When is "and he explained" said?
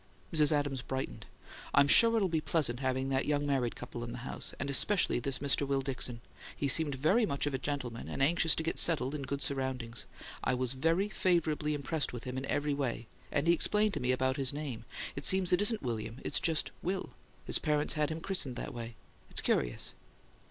13.31-13.93